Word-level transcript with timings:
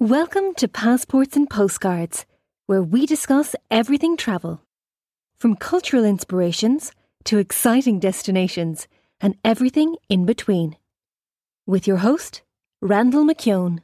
Welcome 0.00 0.54
to 0.54 0.66
Passports 0.66 1.36
and 1.36 1.50
Postcards, 1.50 2.24
where 2.64 2.82
we 2.82 3.04
discuss 3.04 3.54
everything 3.70 4.16
travel. 4.16 4.62
From 5.36 5.56
cultural 5.56 6.06
inspirations 6.06 6.92
to 7.24 7.36
exciting 7.36 8.00
destinations 8.00 8.88
and 9.20 9.36
everything 9.44 9.96
in 10.08 10.24
between. 10.24 10.78
With 11.66 11.86
your 11.86 11.98
host, 11.98 12.40
Randall 12.80 13.26
McKeown. 13.26 13.80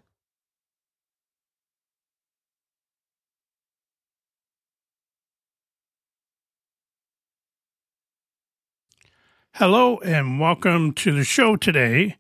Hello 9.52 9.98
and 9.98 10.40
welcome 10.40 10.92
to 10.94 11.12
the 11.12 11.24
show 11.24 11.56
today. 11.56 12.16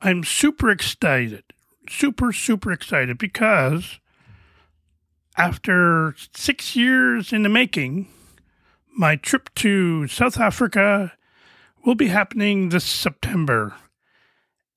I'm 0.00 0.22
super 0.22 0.70
excited, 0.70 1.42
super, 1.90 2.32
super 2.32 2.72
excited 2.72 3.18
because 3.18 3.98
after 5.36 6.14
six 6.34 6.76
years 6.76 7.32
in 7.32 7.42
the 7.42 7.48
making, 7.48 8.08
my 8.96 9.16
trip 9.16 9.52
to 9.56 10.06
South 10.06 10.38
Africa 10.38 11.12
will 11.84 11.94
be 11.94 12.08
happening 12.08 12.68
this 12.68 12.84
September. 12.84 13.74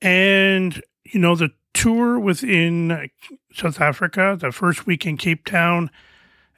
And, 0.00 0.82
you 1.04 1.20
know, 1.20 1.34
the 1.34 1.50
tour 1.72 2.18
within 2.18 3.10
South 3.52 3.80
Africa, 3.80 4.36
the 4.38 4.52
first 4.52 4.86
week 4.86 5.06
in 5.06 5.16
Cape 5.16 5.44
Town, 5.44 5.90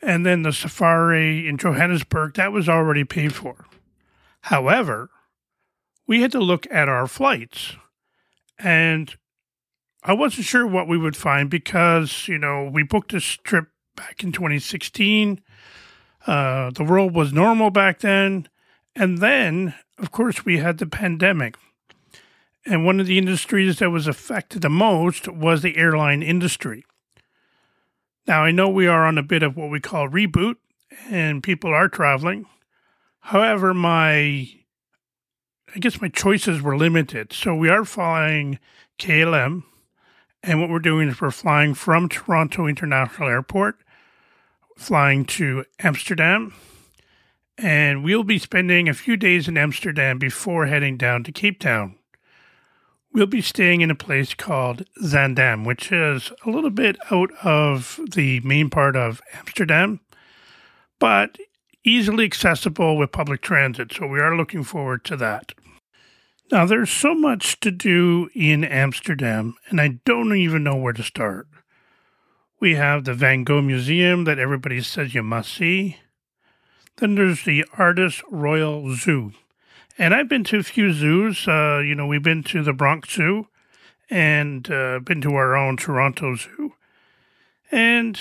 and 0.02 0.24
then 0.24 0.42
the 0.42 0.52
safari 0.52 1.48
in 1.48 1.58
Johannesburg, 1.58 2.34
that 2.34 2.52
was 2.52 2.68
already 2.68 3.04
paid 3.04 3.34
for. 3.34 3.66
However, 4.42 5.10
we 6.06 6.20
had 6.20 6.32
to 6.32 6.38
look 6.38 6.66
at 6.70 6.88
our 6.88 7.06
flights. 7.06 7.76
And 8.58 9.16
I 10.08 10.12
wasn't 10.12 10.46
sure 10.46 10.64
what 10.64 10.86
we 10.86 10.96
would 10.96 11.16
find 11.16 11.50
because, 11.50 12.28
you 12.28 12.38
know, 12.38 12.70
we 12.72 12.84
booked 12.84 13.10
this 13.10 13.24
trip 13.24 13.66
back 13.96 14.22
in 14.22 14.30
2016. 14.30 15.42
Uh, 16.24 16.70
the 16.70 16.84
world 16.84 17.12
was 17.12 17.32
normal 17.32 17.70
back 17.70 17.98
then. 17.98 18.48
And 18.94 19.18
then, 19.18 19.74
of 19.98 20.12
course, 20.12 20.44
we 20.44 20.58
had 20.58 20.78
the 20.78 20.86
pandemic. 20.86 21.56
And 22.64 22.86
one 22.86 23.00
of 23.00 23.06
the 23.06 23.18
industries 23.18 23.80
that 23.80 23.90
was 23.90 24.06
affected 24.06 24.62
the 24.62 24.70
most 24.70 25.26
was 25.26 25.62
the 25.62 25.76
airline 25.76 26.22
industry. 26.22 26.84
Now, 28.28 28.44
I 28.44 28.52
know 28.52 28.68
we 28.68 28.86
are 28.86 29.04
on 29.04 29.18
a 29.18 29.24
bit 29.24 29.42
of 29.42 29.56
what 29.56 29.70
we 29.70 29.80
call 29.80 30.08
reboot, 30.08 30.56
and 31.10 31.42
people 31.42 31.74
are 31.74 31.88
traveling. 31.88 32.46
However, 33.20 33.74
my 33.74 34.48
I 35.74 35.78
guess 35.80 36.00
my 36.00 36.08
choices 36.08 36.62
were 36.62 36.76
limited. 36.76 37.32
So 37.32 37.54
we 37.54 37.68
are 37.68 37.84
flying 37.84 38.60
KLM, 39.00 39.64
and 40.46 40.60
what 40.60 40.70
we're 40.70 40.78
doing 40.78 41.08
is 41.08 41.20
we're 41.20 41.30
flying 41.32 41.74
from 41.74 42.08
Toronto 42.08 42.66
International 42.68 43.28
Airport, 43.28 43.76
flying 44.76 45.24
to 45.24 45.64
Amsterdam, 45.80 46.54
and 47.58 48.04
we'll 48.04 48.22
be 48.22 48.38
spending 48.38 48.88
a 48.88 48.94
few 48.94 49.16
days 49.16 49.48
in 49.48 49.58
Amsterdam 49.58 50.18
before 50.18 50.66
heading 50.66 50.96
down 50.96 51.24
to 51.24 51.32
Cape 51.32 51.58
Town. 51.58 51.96
We'll 53.12 53.26
be 53.26 53.40
staying 53.40 53.80
in 53.80 53.90
a 53.90 53.96
place 53.96 54.34
called 54.34 54.84
Zaandam, 55.02 55.66
which 55.66 55.90
is 55.90 56.30
a 56.44 56.50
little 56.50 56.70
bit 56.70 56.96
out 57.10 57.30
of 57.42 57.98
the 58.12 58.40
main 58.40 58.70
part 58.70 58.94
of 58.94 59.20
Amsterdam, 59.34 60.00
but 61.00 61.38
easily 61.82 62.24
accessible 62.24 62.96
with 62.96 63.10
public 63.10 63.40
transit. 63.40 63.92
So 63.92 64.06
we 64.06 64.20
are 64.20 64.36
looking 64.36 64.62
forward 64.62 65.04
to 65.06 65.16
that. 65.16 65.54
Now, 66.50 66.64
there's 66.64 66.90
so 66.90 67.14
much 67.14 67.58
to 67.60 67.72
do 67.72 68.30
in 68.32 68.62
Amsterdam, 68.62 69.56
and 69.68 69.80
I 69.80 69.98
don't 70.04 70.34
even 70.36 70.62
know 70.62 70.76
where 70.76 70.92
to 70.92 71.02
start. 71.02 71.48
We 72.60 72.76
have 72.76 73.04
the 73.04 73.14
Van 73.14 73.42
Gogh 73.42 73.62
Museum 73.62 74.24
that 74.24 74.38
everybody 74.38 74.80
says 74.80 75.14
you 75.14 75.24
must 75.24 75.52
see. 75.52 75.98
Then 76.98 77.16
there's 77.16 77.44
the 77.44 77.64
Artis 77.76 78.22
Royal 78.30 78.94
Zoo. 78.94 79.32
And 79.98 80.14
I've 80.14 80.28
been 80.28 80.44
to 80.44 80.58
a 80.58 80.62
few 80.62 80.92
zoos. 80.92 81.48
Uh, 81.48 81.82
you 81.84 81.94
know, 81.94 82.06
we've 82.06 82.22
been 82.22 82.44
to 82.44 82.62
the 82.62 82.72
Bronx 82.72 83.14
Zoo 83.14 83.48
and 84.08 84.70
uh, 84.70 85.00
been 85.00 85.20
to 85.22 85.34
our 85.34 85.56
own 85.56 85.76
Toronto 85.76 86.36
Zoo. 86.36 86.74
And, 87.72 88.18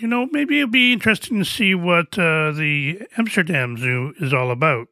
you 0.00 0.08
know, 0.08 0.26
maybe 0.32 0.60
it'll 0.60 0.70
be 0.70 0.92
interesting 0.92 1.38
to 1.38 1.44
see 1.44 1.74
what 1.74 2.18
uh, 2.18 2.52
the 2.52 3.02
Amsterdam 3.18 3.76
Zoo 3.76 4.14
is 4.18 4.32
all 4.32 4.50
about. 4.50 4.88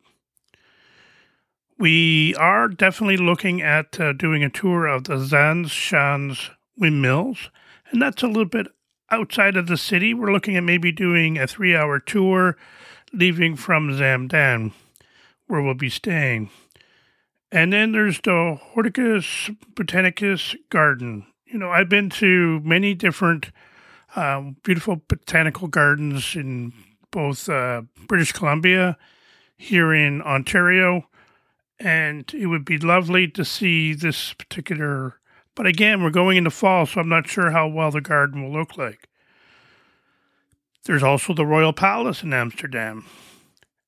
We 1.79 2.35
are 2.37 2.69
definitely 2.69 3.17
looking 3.17 3.61
at 3.61 3.99
uh, 3.99 4.13
doing 4.13 4.45
a 4.45 4.51
tour 4.51 4.87
of 4.87 5.05
the 5.05 5.17
Zaanse 5.17 5.67
Schans 5.67 6.51
windmills, 6.77 7.51
and 7.91 8.01
that's 8.01 8.23
a 8.23 8.29
little 8.29 8.45
bit 8.45 8.69
outside 9.11 9.57
of 9.57 9.67
the 9.67 9.77
city. 9.77 10.15
We're 10.15 10.33
looking 10.33 10.57
at 10.57 10.63
maybe 10.63 10.93
doing 10.93 11.37
a 11.37 11.47
three 11.47 11.75
hour 11.75 11.99
tour 11.99 12.57
leaving 13.13 13.57
from 13.57 13.91
Zaandam, 13.91 14.73
where 15.47 15.63
we'll 15.63 15.75
be 15.75 15.91
staying. 15.91 16.51
And 17.51 17.73
then 17.73 17.93
there's 17.93 18.21
the 18.21 18.59
Horticus 18.75 19.57
Botanicus 19.75 20.57
Garden. 20.71 21.27
You 21.47 21.59
know, 21.59 21.71
I've 21.71 21.89
been 21.89 22.11
to 22.11 22.61
many 22.61 22.95
different 22.95 23.51
um, 24.17 24.57
beautiful 24.63 25.03
botanical 25.09 25.69
gardens 25.69 26.37
in 26.37 26.73
both 27.11 27.49
uh, 27.49 27.83
British 28.09 28.33
Columbia, 28.33 28.97
here 29.57 29.95
in 29.95 30.21
Ontario, 30.23 31.09
and 31.79 32.33
it 32.35 32.47
would 32.47 32.65
be 32.65 32.79
lovely 32.79 33.29
to 33.29 33.45
see 33.45 33.95
this 33.95 34.33
particular. 34.33 35.21
But 35.55 35.67
again, 35.67 36.03
we're 36.03 36.11
going 36.11 36.37
into 36.37 36.51
fall, 36.51 36.87
so 36.87 37.01
I'm 37.01 37.09
not 37.09 37.29
sure 37.29 37.51
how 37.51 37.69
well 37.69 37.91
the 37.91 38.01
garden 38.01 38.43
will 38.43 38.53
look 38.53 38.77
like. 38.77 39.09
There's 40.85 41.03
also 41.03 41.33
the 41.33 41.47
Royal 41.47 41.73
Palace 41.73 42.23
in 42.23 42.33
Amsterdam 42.33 43.07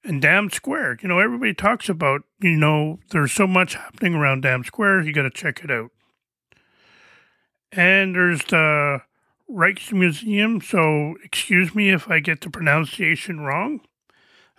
and 0.03 0.23
Dam 0.23 0.51
Square. 0.51 0.99
You 1.03 1.09
know, 1.09 1.19
everybody 1.19 1.53
talks 1.53 1.89
about, 1.89 2.23
you 2.41 2.57
know, 2.57 3.01
there's 3.11 3.33
so 3.33 3.47
much 3.47 3.75
happening 3.75 4.15
around 4.15 4.43
Dam 4.43 4.65
Square, 4.65 5.03
you 5.03 5.13
got 5.13 5.23
to 5.23 5.31
check 5.31 5.63
it 5.63 5.71
out. 5.71 5.91
And 7.73 8.15
there's 8.15 8.45
the 8.45 9.03
Rijksmuseum, 9.51 10.63
so 10.63 11.17
excuse 11.23 11.75
me 11.75 11.91
if 11.91 12.09
I 12.09 12.21
get 12.21 12.41
the 12.41 12.51
pronunciation 12.51 13.41
wrong. 13.41 13.81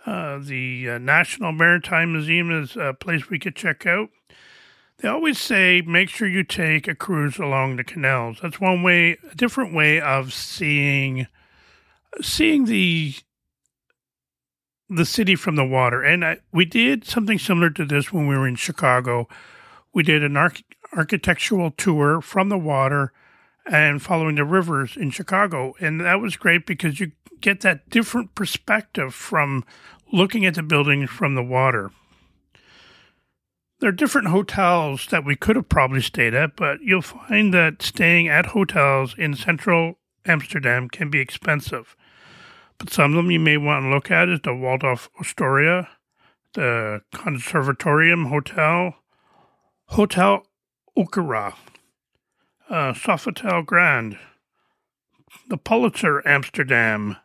Uh, 0.08 0.38
the 0.38 0.88
uh, 0.88 0.96
National 0.98 1.52
Maritime 1.52 2.12
Museum 2.12 2.50
is 2.50 2.76
a 2.76 2.94
place 2.94 3.28
we 3.28 3.38
could 3.38 3.54
check 3.54 3.84
out. 3.84 4.08
They 5.00 5.08
always 5.08 5.38
say 5.38 5.82
make 5.82 6.08
sure 6.08 6.26
you 6.26 6.44
take 6.44 6.88
a 6.88 6.94
cruise 6.94 7.38
along 7.38 7.76
the 7.76 7.84
canals. 7.84 8.38
That's 8.42 8.58
one 8.58 8.82
way, 8.82 9.18
a 9.30 9.34
different 9.34 9.74
way 9.74 10.00
of 10.00 10.32
seeing 10.32 11.26
seeing 12.22 12.64
the 12.64 13.16
the 14.88 15.04
city 15.04 15.34
from 15.34 15.56
the 15.56 15.66
water. 15.66 16.02
And 16.02 16.24
I, 16.24 16.38
we 16.54 16.64
did 16.64 17.04
something 17.04 17.38
similar 17.38 17.68
to 17.68 17.84
this 17.84 18.10
when 18.10 18.26
we 18.26 18.38
were 18.38 18.48
in 18.48 18.56
Chicago. 18.56 19.28
We 19.92 20.02
did 20.04 20.24
an 20.24 20.38
arch- 20.38 20.64
architectural 20.96 21.70
tour 21.72 22.22
from 22.22 22.48
the 22.48 22.56
water 22.56 23.12
and 23.66 24.00
following 24.00 24.36
the 24.36 24.46
rivers 24.46 24.96
in 24.96 25.10
Chicago. 25.10 25.74
And 25.80 26.00
that 26.00 26.22
was 26.22 26.38
great 26.38 26.64
because 26.64 26.98
you 26.98 27.12
get 27.40 27.60
that 27.60 27.88
different 27.90 28.34
perspective 28.34 29.14
from 29.14 29.64
looking 30.12 30.46
at 30.46 30.54
the 30.54 30.62
buildings 30.62 31.10
from 31.10 31.34
the 31.34 31.42
water. 31.42 31.90
There 33.80 33.90
are 33.90 33.92
different 33.92 34.28
hotels 34.28 35.06
that 35.10 35.24
we 35.24 35.36
could 35.36 35.56
have 35.56 35.68
probably 35.68 36.00
stayed 36.00 36.34
at, 36.34 36.56
but 36.56 36.80
you'll 36.82 37.02
find 37.02 37.54
that 37.54 37.80
staying 37.80 38.26
at 38.28 38.46
hotels 38.46 39.14
in 39.16 39.36
central 39.36 39.98
Amsterdam 40.26 40.88
can 40.88 41.10
be 41.10 41.20
expensive. 41.20 41.96
But 42.78 42.90
some 42.90 43.12
of 43.12 43.16
them 43.16 43.30
you 43.30 43.40
may 43.40 43.56
want 43.56 43.84
to 43.84 43.88
look 43.88 44.10
at 44.10 44.28
is 44.28 44.40
the 44.42 44.54
Waldorf 44.54 45.08
Astoria, 45.20 45.88
the 46.54 47.02
Conservatorium 47.14 48.26
Hotel, 48.26 48.94
Hotel 49.86 50.44
Okura, 50.96 51.54
uh, 52.68 52.92
Sofitel 52.92 53.64
Grand, 53.64 54.18
the 55.48 55.56
Pulitzer 55.56 56.26
Amsterdam, 56.26 57.16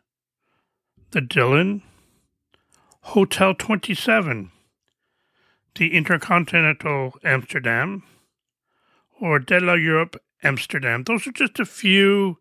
the 1.10 1.20
Dylan, 1.20 1.82
Hotel 3.08 3.54
27, 3.54 4.50
the 5.74 5.94
Intercontinental 5.94 7.12
Amsterdam, 7.22 8.02
or 9.20 9.38
De 9.38 9.60
La 9.60 9.74
Europe 9.74 10.16
Amsterdam. 10.42 11.04
Those 11.04 11.26
are 11.26 11.32
just 11.32 11.60
a 11.60 11.66
few 11.66 12.38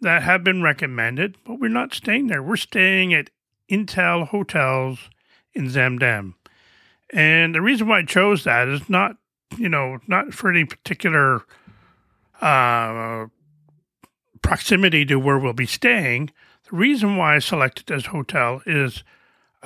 that 0.00 0.24
have 0.24 0.42
been 0.42 0.62
recommended, 0.62 1.36
but 1.44 1.60
we're 1.60 1.68
not 1.68 1.94
staying 1.94 2.26
there. 2.26 2.42
We're 2.42 2.56
staying 2.56 3.14
at 3.14 3.30
Inntel 3.70 4.26
Hotels 4.28 5.10
in 5.54 5.68
Zaandam. 5.68 6.34
And 7.10 7.54
the 7.54 7.62
reason 7.62 7.86
why 7.86 8.00
I 8.00 8.04
chose 8.04 8.42
that 8.44 8.66
is 8.66 8.90
not, 8.90 9.16
you 9.56 9.68
know, 9.68 9.98
not 10.08 10.34
for 10.34 10.50
any 10.50 10.64
particular 10.64 11.42
uh, 12.42 13.26
proximity 14.42 15.04
to 15.06 15.20
where 15.20 15.38
we'll 15.38 15.52
be 15.52 15.66
staying. 15.66 16.32
The 16.68 16.76
reason 16.76 17.16
why 17.16 17.36
I 17.36 17.38
selected 17.38 17.86
this 17.86 18.06
hotel 18.06 18.60
is 18.66 19.04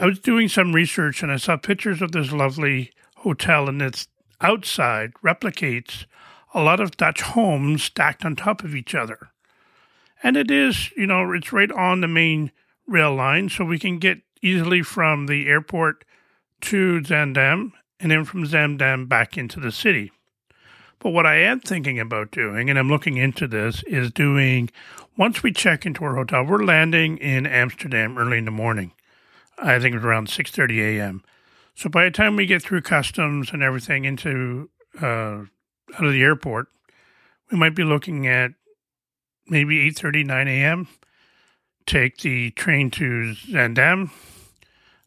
I 0.00 0.06
was 0.06 0.20
doing 0.20 0.46
some 0.46 0.76
research 0.76 1.24
and 1.24 1.32
I 1.32 1.38
saw 1.38 1.56
pictures 1.56 2.00
of 2.00 2.12
this 2.12 2.30
lovely 2.30 2.92
hotel, 3.16 3.68
and 3.68 3.82
its 3.82 4.06
outside 4.40 5.12
replicates 5.24 6.06
a 6.54 6.62
lot 6.62 6.78
of 6.78 6.96
Dutch 6.96 7.20
homes 7.20 7.82
stacked 7.82 8.24
on 8.24 8.36
top 8.36 8.62
of 8.62 8.76
each 8.76 8.94
other. 8.94 9.30
And 10.22 10.36
it 10.36 10.52
is, 10.52 10.92
you 10.92 11.08
know, 11.08 11.32
it's 11.32 11.52
right 11.52 11.72
on 11.72 12.00
the 12.00 12.06
main 12.06 12.52
rail 12.86 13.12
line, 13.12 13.48
so 13.48 13.64
we 13.64 13.80
can 13.80 13.98
get 13.98 14.20
easily 14.40 14.82
from 14.82 15.26
the 15.26 15.48
airport 15.48 16.04
to 16.60 17.00
Zaandam 17.00 17.72
and 17.98 18.12
then 18.12 18.24
from 18.24 18.46
Zaandam 18.46 19.08
back 19.08 19.36
into 19.36 19.58
the 19.58 19.72
city. 19.72 20.12
But 21.00 21.10
what 21.10 21.26
I 21.26 21.38
am 21.38 21.58
thinking 21.58 21.98
about 21.98 22.30
doing, 22.30 22.70
and 22.70 22.78
I'm 22.78 22.88
looking 22.88 23.16
into 23.16 23.48
this, 23.48 23.82
is 23.82 24.12
doing 24.12 24.70
once 25.16 25.42
we 25.42 25.50
check 25.50 25.84
into 25.84 26.04
our 26.04 26.14
hotel, 26.14 26.44
we're 26.44 26.62
landing 26.62 27.18
in 27.18 27.46
Amsterdam 27.46 28.16
early 28.16 28.38
in 28.38 28.44
the 28.44 28.52
morning. 28.52 28.92
I 29.60 29.78
think 29.78 29.96
it's 29.96 30.04
around 30.04 30.28
6:30 30.28 30.98
a.m. 30.98 31.22
So 31.74 31.88
by 31.88 32.04
the 32.04 32.10
time 32.10 32.36
we 32.36 32.46
get 32.46 32.62
through 32.62 32.82
customs 32.82 33.52
and 33.52 33.62
everything 33.62 34.04
into 34.04 34.70
uh, 35.00 35.44
out 35.94 36.04
of 36.04 36.12
the 36.12 36.22
airport, 36.22 36.68
we 37.50 37.58
might 37.58 37.74
be 37.74 37.84
looking 37.84 38.26
at 38.26 38.52
maybe 39.46 39.90
8:30, 39.90 40.26
9 40.26 40.48
a.m. 40.48 40.88
Take 41.86 42.18
the 42.18 42.50
train 42.50 42.90
to 42.92 43.34
Zaandam. 43.34 44.10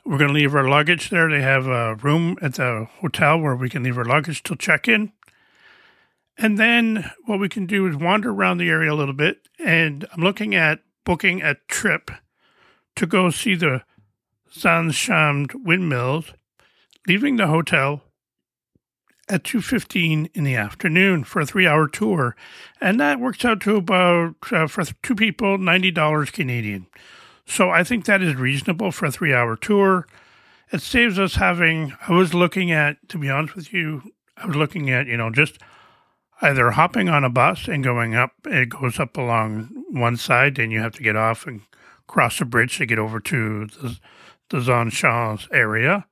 We're 0.03 0.17
going 0.17 0.29
to 0.29 0.33
leave 0.33 0.55
our 0.55 0.67
luggage 0.67 1.11
there. 1.11 1.29
They 1.29 1.41
have 1.41 1.67
a 1.67 1.95
room 1.95 2.37
at 2.41 2.55
the 2.55 2.87
hotel 2.99 3.39
where 3.39 3.55
we 3.55 3.69
can 3.69 3.83
leave 3.83 3.99
our 3.99 4.05
luggage 4.05 4.41
till 4.41 4.55
check-in. 4.55 5.11
And 6.37 6.57
then 6.57 7.11
what 7.25 7.39
we 7.39 7.47
can 7.49 7.67
do 7.67 7.85
is 7.85 7.95
wander 7.95 8.31
around 8.31 8.57
the 8.57 8.69
area 8.69 8.91
a 8.91 8.95
little 8.95 9.13
bit. 9.13 9.47
And 9.59 10.07
I'm 10.11 10.23
looking 10.23 10.55
at 10.55 10.79
booking 11.05 11.43
a 11.43 11.55
trip 11.67 12.09
to 12.95 13.05
go 13.05 13.29
see 13.29 13.53
the 13.53 13.83
Zaanse 14.53 14.91
Schans 14.91 15.53
windmills, 15.63 16.33
leaving 17.07 17.37
the 17.37 17.47
hotel 17.47 18.01
at 19.29 19.43
2.15 19.43 20.29
in 20.33 20.43
the 20.43 20.55
afternoon 20.55 21.23
for 21.23 21.39
a 21.41 21.45
three-hour 21.45 21.87
tour. 21.87 22.35
And 22.81 22.99
that 22.99 23.19
works 23.19 23.45
out 23.45 23.61
to 23.61 23.77
about, 23.77 24.35
uh, 24.51 24.67
for 24.67 24.83
two 25.01 25.15
people, 25.15 25.57
$90 25.57 26.33
Canadian. 26.33 26.87
So 27.45 27.69
I 27.69 27.83
think 27.83 28.05
that 28.05 28.21
is 28.21 28.35
reasonable 28.35 28.91
for 28.91 29.05
a 29.05 29.11
three-hour 29.11 29.55
tour. 29.55 30.05
It 30.71 30.81
saves 30.81 31.17
us 31.17 31.35
having, 31.35 31.93
I 32.07 32.13
was 32.13 32.33
looking 32.33 32.71
at, 32.71 32.97
to 33.09 33.17
be 33.17 33.29
honest 33.29 33.55
with 33.55 33.73
you, 33.73 34.03
I 34.37 34.47
was 34.47 34.55
looking 34.55 34.89
at, 34.89 35.07
you 35.07 35.17
know, 35.17 35.29
just– 35.29 35.57
either 36.41 36.71
hopping 36.71 37.07
on 37.07 37.23
a 37.23 37.29
bus 37.29 37.67
and 37.67 37.83
going 37.83 38.15
up, 38.15 38.31
it 38.45 38.69
goes 38.69 38.99
up 38.99 39.15
along 39.17 39.69
one 39.91 40.17
side, 40.17 40.57
and 40.57 40.71
you 40.71 40.79
have 40.79 40.95
to 40.95 41.03
get 41.03 41.15
off 41.15 41.45
and 41.45 41.61
cross 42.07 42.41
a 42.41 42.45
bridge 42.45 42.77
to 42.77 42.85
get 42.85 42.99
over 42.99 43.19
to 43.19 43.67
the, 43.67 43.99
the 44.51 44.57
Zaanse 44.57 44.91
Schans 44.91 45.47
area, 45.51 46.05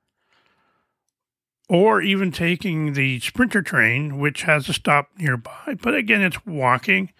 or 1.68 2.02
even 2.02 2.32
taking 2.32 2.94
the 2.94 3.20
Sprinter 3.20 3.62
train, 3.62 4.18
which 4.18 4.42
has 4.42 4.68
a 4.68 4.72
stop 4.72 5.10
nearby. 5.16 5.76
But 5.80 5.94
again, 5.94 6.22
it's 6.22 6.44
walking. 6.44 7.12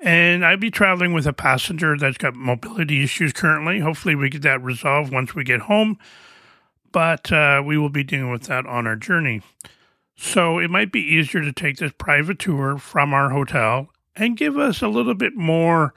And 0.00 0.44
I'd 0.44 0.60
be 0.60 0.70
traveling 0.70 1.12
with 1.12 1.26
a 1.26 1.32
passenger 1.32 1.96
that's 1.96 2.18
got 2.18 2.34
mobility 2.34 3.02
issues 3.02 3.32
currently. 3.32 3.78
Hopefully, 3.78 4.14
we 4.14 4.28
get 4.28 4.42
that 4.42 4.62
resolved 4.62 5.12
once 5.12 5.34
we 5.34 5.44
get 5.44 5.60
home. 5.62 5.98
But 6.92 7.32
uh, 7.32 7.62
we 7.64 7.78
will 7.78 7.88
be 7.88 8.04
dealing 8.04 8.30
with 8.30 8.44
that 8.44 8.66
on 8.66 8.86
our 8.86 8.96
journey. 8.96 9.42
So 10.16 10.58
it 10.58 10.70
might 10.70 10.92
be 10.92 11.00
easier 11.00 11.40
to 11.42 11.52
take 11.52 11.78
this 11.78 11.92
private 11.96 12.38
tour 12.38 12.78
from 12.78 13.14
our 13.14 13.30
hotel 13.30 13.88
and 14.14 14.36
give 14.36 14.58
us 14.58 14.82
a 14.82 14.88
little 14.88 15.14
bit 15.14 15.34
more 15.34 15.94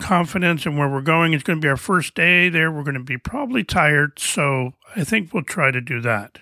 confidence 0.00 0.66
in 0.66 0.76
where 0.76 0.88
we're 0.88 1.00
going. 1.00 1.34
It's 1.34 1.42
going 1.42 1.60
to 1.60 1.64
be 1.64 1.68
our 1.68 1.76
first 1.76 2.14
day 2.14 2.48
there. 2.48 2.70
We're 2.70 2.82
going 2.82 2.94
to 2.94 3.00
be 3.00 3.18
probably 3.18 3.64
tired. 3.64 4.18
So 4.18 4.72
I 4.96 5.04
think 5.04 5.32
we'll 5.32 5.42
try 5.42 5.70
to 5.70 5.80
do 5.80 6.00
that. 6.00 6.38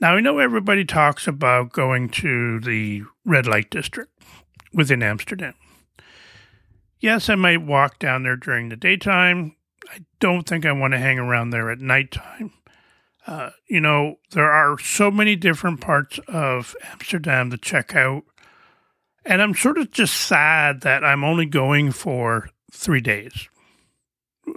Now, 0.00 0.14
I 0.14 0.20
know 0.20 0.38
everybody 0.38 0.84
talks 0.84 1.26
about 1.26 1.72
going 1.72 2.08
to 2.10 2.60
the 2.60 3.02
red 3.24 3.46
light 3.46 3.68
district 3.68 4.12
within 4.72 5.02
Amsterdam. 5.02 5.54
Yes, 7.00 7.28
I 7.28 7.34
might 7.34 7.62
walk 7.62 7.98
down 7.98 8.22
there 8.22 8.36
during 8.36 8.68
the 8.68 8.76
daytime. 8.76 9.56
I 9.92 10.00
don't 10.20 10.48
think 10.48 10.66
I 10.66 10.72
want 10.72 10.92
to 10.92 10.98
hang 10.98 11.18
around 11.18 11.50
there 11.50 11.70
at 11.70 11.80
nighttime. 11.80 12.52
Uh, 13.26 13.50
you 13.68 13.80
know, 13.80 14.16
there 14.30 14.50
are 14.50 14.78
so 14.78 15.10
many 15.10 15.36
different 15.36 15.80
parts 15.80 16.18
of 16.28 16.74
Amsterdam 16.92 17.50
to 17.50 17.58
check 17.58 17.94
out. 17.94 18.24
And 19.28 19.42
I'm 19.42 19.54
sort 19.54 19.76
of 19.76 19.90
just 19.90 20.16
sad 20.16 20.80
that 20.80 21.04
I'm 21.04 21.22
only 21.22 21.44
going 21.44 21.92
for 21.92 22.48
three 22.72 23.02
days. 23.02 23.50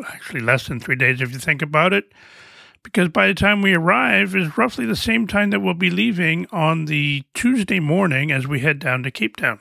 Actually, 0.08 0.40
less 0.40 0.66
than 0.70 0.80
three 0.80 0.96
days 0.96 1.20
if 1.20 1.34
you 1.34 1.40
think 1.40 1.62
about 1.62 1.92
it. 1.92 2.14
Because 2.82 3.10
by 3.10 3.28
the 3.28 3.34
time 3.34 3.62
we 3.62 3.76
arrive 3.76 4.34
is 4.34 4.58
roughly 4.58 4.86
the 4.86 4.96
same 4.96 5.28
time 5.28 5.50
that 5.50 5.60
we'll 5.60 5.74
be 5.74 5.90
leaving 5.90 6.48
on 6.54 6.86
the 6.86 7.26
Tuesday 7.34 7.82
morning 7.82 8.32
as 8.32 8.48
we 8.48 8.62
head 8.62 8.80
down 8.80 9.04
to 9.04 9.12
Cape 9.12 9.36
Town. 9.36 9.60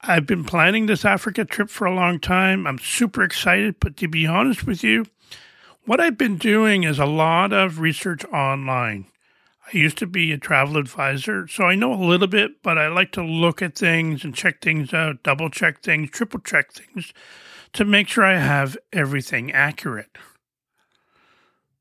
I've 0.00 0.26
been 0.26 0.44
planning 0.44 0.86
this 0.86 1.04
Africa 1.04 1.44
trip 1.44 1.68
for 1.68 1.86
a 1.86 1.94
long 1.94 2.18
time. 2.18 2.66
I'm 2.66 2.78
super 2.78 3.22
excited, 3.22 3.76
but 3.78 3.98
to 3.98 4.08
be 4.08 4.26
honest 4.26 4.66
with 4.66 4.82
you, 4.82 5.04
what 5.84 6.00
I've 6.00 6.16
been 6.16 6.38
doing 6.38 6.84
is 6.84 6.98
a 6.98 7.04
lot 7.04 7.52
of 7.52 7.78
research 7.78 8.24
online. 8.24 9.04
I 9.72 9.76
used 9.76 9.98
to 9.98 10.06
be 10.06 10.32
a 10.32 10.38
travel 10.38 10.76
advisor, 10.76 11.46
so 11.46 11.64
I 11.64 11.76
know 11.76 11.92
a 11.92 12.02
little 12.02 12.26
bit, 12.26 12.62
but 12.62 12.76
I 12.76 12.88
like 12.88 13.12
to 13.12 13.22
look 13.22 13.62
at 13.62 13.76
things 13.76 14.24
and 14.24 14.34
check 14.34 14.60
things 14.60 14.92
out, 14.92 15.22
double 15.22 15.48
check 15.48 15.82
things, 15.82 16.10
triple 16.10 16.40
check 16.40 16.72
things 16.72 17.12
to 17.74 17.84
make 17.84 18.08
sure 18.08 18.24
I 18.24 18.38
have 18.38 18.76
everything 18.92 19.52
accurate. 19.52 20.18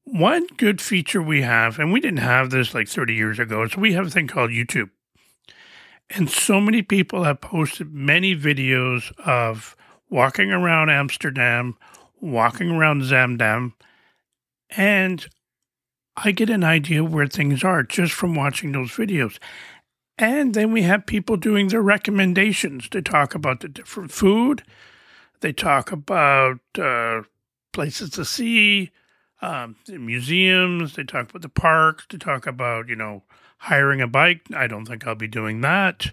One 0.04 0.46
good 0.58 0.82
feature 0.82 1.22
we 1.22 1.42
have, 1.42 1.80
and 1.80 1.92
we 1.92 2.00
didn't 2.00 2.20
have 2.20 2.52
this 2.52 2.76
like 2.76 2.88
30 2.88 3.16
years 3.16 3.40
ago, 3.40 3.64
is 3.64 3.76
we 3.76 3.94
have 3.94 4.08
a 4.08 4.12
thing 4.12 4.28
called 4.28 4.52
YouTube. 4.52 4.92
And 6.12 6.30
so 6.30 6.60
many 6.60 6.82
people 6.82 7.24
have 7.24 7.42
posted 7.42 7.94
many 7.94 8.36
videos 8.36 9.12
of 9.20 9.76
walking 10.10 10.52
around 10.52 10.90
Amsterdam, 10.90 11.76
walking 12.20 12.70
around 12.70 13.04
Zaandam, 13.04 13.74
and 14.72 15.28
I 16.24 16.32
get 16.32 16.50
an 16.50 16.64
idea 16.64 17.04
where 17.04 17.28
things 17.28 17.64
are 17.64 17.84
just 17.84 18.14
from 18.14 18.36
watching 18.36 18.72
those 18.72 18.92
videos. 18.92 19.38
And 20.18 20.54
then 20.54 20.74
we 20.74 20.82
have 20.82 21.06
people 21.06 21.38
doing 21.38 21.70
their 21.70 21.82
recommendations 21.82 22.90
to 22.90 23.02
talk 23.02 23.36
about 23.36 23.62
the 23.62 23.70
different 23.70 24.12
food. 24.12 24.64
They 25.40 25.54
talk 25.54 25.94
about 25.94 26.60
uh, 26.78 27.22
places 27.72 28.10
to 28.12 28.26
see, 28.26 28.92
um, 29.42 29.78
museums. 29.88 30.96
They 30.96 31.06
talk 31.06 31.30
about 31.30 31.42
the 31.42 31.50
parks. 31.50 32.06
They 32.10 32.18
talk 32.18 32.46
about, 32.46 32.90
you 32.90 32.98
know, 32.98 33.24
hiring 33.60 34.02
a 34.02 34.08
bike. 34.08 34.42
I 34.54 34.68
don't 34.68 34.86
think 34.86 35.08
I'll 35.08 35.16
be 35.16 35.28
doing 35.28 35.62
that. 35.62 36.12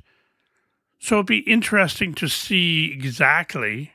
So 1.01 1.17
it'd 1.17 1.27
be 1.27 1.39
interesting 1.39 2.15
to 2.15 2.29
see 2.29 2.93
exactly 2.93 3.93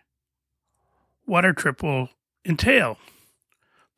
what 1.25 1.45
our 1.45 1.53
trip 1.53 1.81
will 1.81 2.09
entail. 2.45 2.97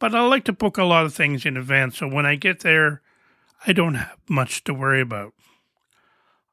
But 0.04 0.14
I 0.14 0.20
like 0.28 0.44
to 0.44 0.52
book 0.52 0.78
a 0.78 0.84
lot 0.84 1.06
of 1.06 1.14
things 1.14 1.46
in 1.46 1.56
advance, 1.56 2.00
so 2.00 2.10
when 2.10 2.26
I 2.26 2.36
get 2.36 2.60
there, 2.60 3.02
I 3.66 3.72
don't 3.72 3.94
have 3.94 4.18
much 4.28 4.62
to 4.66 4.74
worry 4.74 5.00
about. 5.00 5.32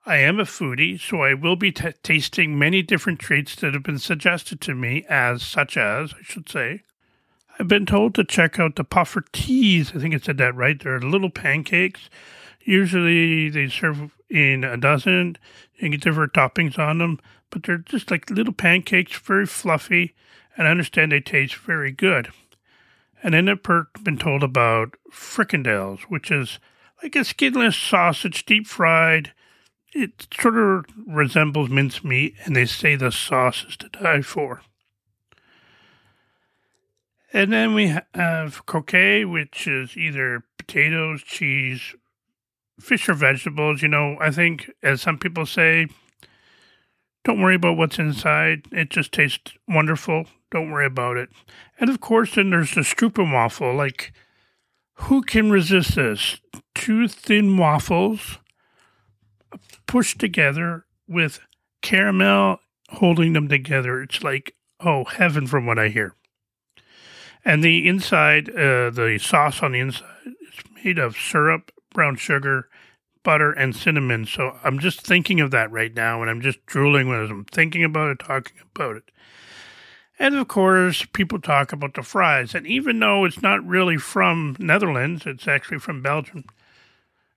I 0.07 0.19
am 0.19 0.39
a 0.39 0.45
foodie, 0.45 1.01
so 1.01 1.23
I 1.23 1.35
will 1.35 1.57
be 1.57 1.73
t- 1.73 1.91
tasting 2.05 2.57
many 2.57 2.81
different 2.83 3.19
treats 3.19 3.57
that 3.57 3.75
have 3.75 3.83
been 3.83 3.99
suggested 3.99 4.61
to 4.61 4.77
me, 4.77 5.05
as 5.09 5.43
such 5.43 5.77
as, 5.77 6.15
I 6.15 6.23
should 6.23 6.49
say. 6.49 6.85
I've 7.59 7.67
been 7.67 7.87
told 7.87 8.15
to 8.15 8.25
check 8.25 8.61
out 8.61 8.77
the 8.77 8.85
poffertjes. 8.85 9.97
I 9.97 9.99
think 9.99 10.15
I 10.15 10.19
said 10.19 10.39
that 10.39 10.55
right. 10.55 10.81
They're 10.81 11.01
little 11.01 11.29
pancakes. 11.29 12.09
Usually 12.61 13.49
they 13.49 13.67
serve 13.67 14.13
in 14.29 14.63
a 14.63 14.77
dozen. 14.77 15.39
You 15.77 15.89
get 15.89 16.03
different 16.03 16.35
toppings 16.35 16.79
on 16.79 16.99
them, 16.99 17.19
but 17.51 17.65
they're 17.65 17.79
just 17.79 18.13
like 18.13 18.31
little 18.31 18.55
pancakes, 18.55 19.19
very 19.19 19.47
fluffy, 19.47 20.15
and 20.57 20.69
I 20.69 20.71
understand 20.71 21.11
they 21.11 21.19
taste 21.19 21.57
very 21.57 21.91
good. 21.91 22.31
And 23.23 23.35
then 23.35 23.49
I've 23.49 23.63
been 24.03 24.19
told 24.19 24.43
about 24.43 24.97
frikandels, 25.13 26.01
which 26.03 26.31
is 26.31 26.59
like 27.03 27.17
a 27.17 27.25
skinless 27.25 27.77
sausage, 27.77 28.47
deep 28.47 28.67
fried. 28.67 29.33
It 29.93 30.29
sort 30.41 30.57
of 30.57 30.85
resembles 31.07 31.69
mincemeat, 31.69 32.35
and 32.45 32.55
they 32.55 32.65
say 32.65 32.97
the 32.97 33.11
sauce 33.11 33.65
is 33.69 33.77
to 33.79 33.89
die 33.89 34.23
for. 34.23 34.63
And 37.33 37.53
then 37.53 37.75
we 37.75 37.95
have 38.15 38.67
croquet, 38.67 39.25
which 39.25 39.67
is 39.67 39.97
either 39.97 40.45
potatoes, 40.59 41.23
cheese, 41.23 41.95
fish, 42.81 43.09
or 43.09 43.15
vegetables. 43.15 43.83
You 43.83 43.89
know, 43.89 44.17
I 44.21 44.31
think, 44.31 44.71
as 44.83 45.01
some 45.03 45.19
people 45.19 45.47
say, 45.47 45.87
don't 47.25 47.41
worry 47.41 47.57
about 47.57 47.77
what's 47.77 47.99
inside. 47.99 48.67
It 48.73 48.91
just 48.91 49.13
tastes 49.13 49.53
wonderful. 49.69 50.27
Don't 50.51 50.71
worry 50.71 50.87
about 50.87 51.17
it. 51.17 51.31
And 51.79 51.89
of 51.91 52.01
course, 52.01 52.35
then 52.35 52.51
there's 52.51 52.75
the 52.75 52.81
stroopwafel. 52.81 53.77
Like, 53.77 54.13
who 54.95 55.23
can 55.23 55.51
resist 55.51 55.95
this? 55.95 56.41
Two 56.75 57.09
thin 57.09 57.57
waffles 57.57 58.39
pushed 59.87 60.19
together 60.19 60.85
with 61.09 61.41
caramel 61.83 62.61
holding 62.91 63.33
them 63.33 63.49
together. 63.49 64.03
It's 64.03 64.23
like, 64.23 64.55
oh, 64.81 65.05
heaven 65.05 65.47
from 65.47 65.67
what 65.67 65.79
I 65.79 65.89
hear. 65.89 66.15
And 67.45 67.65
the 67.65 67.89
inside, 67.89 68.51
uh, 68.51 68.91
the 68.91 69.19
sauce 69.21 69.63
on 69.63 69.73
the 69.73 69.81
inside 69.81 70.05
is 70.27 70.85
made 70.85 70.99
of 70.99 71.17
syrup, 71.17 71.73
brown 71.95 72.17
sugar, 72.17 72.69
butter, 73.23 73.53
and 73.53 73.75
cinnamon. 73.75 74.27
So 74.27 74.59
I'm 74.63 74.79
just 74.79 75.01
thinking 75.01 75.41
of 75.41 75.51
that 75.53 75.71
right 75.71 75.95
now, 75.95 76.21
and 76.21 76.31
I'm 76.31 76.41
just 76.41 76.65
drooling 76.67 77.11
as 77.13 77.31
I'm 77.31 77.45
thinking 77.45 77.85
about 77.85 78.11
it, 78.11 78.19
talking 78.19 78.57
about 78.75 78.97
it. 78.97 79.05
And 80.21 80.37
of 80.37 80.49
course, 80.49 81.07
people 81.15 81.41
talk 81.41 81.73
about 81.73 81.95
the 81.95 82.03
fries. 82.03 82.55
And 82.55 82.67
even 82.67 83.01
though 83.01 83.25
it's 83.25 83.41
not 83.41 83.67
really 83.67 83.97
from 83.97 84.55
Netherlands, 84.59 85.23
it's 85.25 85.49
actually 85.49 85.79
from 85.79 86.03
Belgium. 86.03 86.45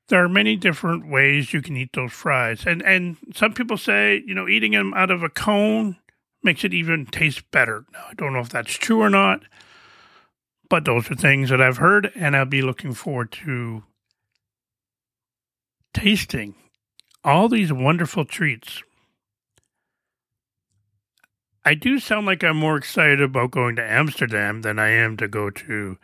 There 0.09 0.21
are 0.21 0.29
many 0.29 0.57
different 0.57 1.09
ways 1.09 1.53
you 1.53 1.61
can 1.61 1.77
eat 1.77 1.93
those 1.93 2.11
fries. 2.11 2.65
And 2.67 2.83
and 2.83 3.15
some 3.33 3.53
people 3.53 3.77
say, 3.77 4.21
you 4.27 4.35
know, 4.35 4.49
eating 4.49 4.73
them 4.73 4.93
out 4.95 5.11
of 5.11 5.23
a 5.23 5.29
cone 5.29 5.95
makes 6.43 6.65
it 6.65 6.73
even 6.73 7.05
taste 7.05 7.49
better. 7.51 7.85
Now, 7.93 8.03
I 8.09 8.13
don't 8.15 8.33
know 8.33 8.41
if 8.41 8.49
that's 8.49 8.73
true 8.73 9.01
or 9.01 9.09
not, 9.09 9.43
but 10.69 10.83
those 10.83 11.09
are 11.09 11.15
things 11.15 11.51
that 11.51 11.61
I've 11.61 11.77
heard 11.77 12.11
and 12.15 12.35
I'll 12.35 12.43
be 12.43 12.61
looking 12.61 12.93
forward 12.93 13.31
to 13.43 13.83
tasting 15.93 16.55
all 17.23 17.47
these 17.47 17.71
wonderful 17.71 18.25
treats 18.25 18.83
I 21.65 21.75
do 21.75 22.00
sound 22.00 22.25
like 22.25 22.43
I'm 22.43 22.58
more 22.58 22.75
excited 22.75 23.22
about 23.22 23.51
going 23.51 23.77
to 23.77 23.84
Amsterdam 23.84 24.63
than 24.63 24.79
I 24.79 24.89
am 24.89 25.15
to 25.17 25.29
go 25.29 25.50
to 25.50 25.98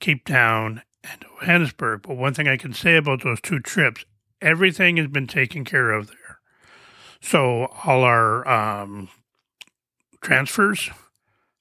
Cape 0.00 0.24
Town 0.24 0.82
and 1.04 1.20
Johannesburg. 1.22 2.02
But 2.02 2.16
one 2.16 2.32
thing 2.32 2.48
I 2.48 2.56
can 2.56 2.72
say 2.72 2.96
about 2.96 3.22
those 3.22 3.40
two 3.40 3.60
trips, 3.60 4.06
everything 4.40 4.96
has 4.96 5.08
been 5.08 5.26
taken 5.26 5.64
care 5.64 5.90
of 5.90 6.06
there. 6.06 6.38
So 7.20 7.66
all 7.84 8.02
our 8.02 8.48
um, 8.48 9.10
transfers, 10.22 10.90